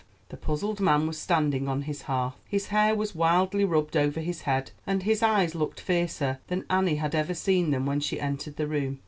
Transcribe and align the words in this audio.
The 0.29 0.35
puzzled 0.37 0.79
man 0.79 1.05
was 1.05 1.19
standing 1.19 1.67
on 1.67 1.83
his 1.83 2.01
hearth. 2.01 2.33
His 2.47 2.69
hair 2.69 2.95
was 2.95 3.13
wildly 3.13 3.63
rubbed 3.63 3.95
over 3.95 4.19
his 4.19 4.41
head, 4.49 4.71
and 4.87 5.03
his 5.03 5.21
eyes 5.21 5.53
looked 5.53 5.79
fiercer 5.79 6.39
than 6.47 6.65
Annie 6.71 6.95
had 6.95 7.13
ever 7.13 7.35
seen 7.35 7.69
them 7.69 7.85
when 7.85 7.99
she 7.99 8.19
entered 8.19 8.55
the 8.55 8.65
room. 8.65 8.97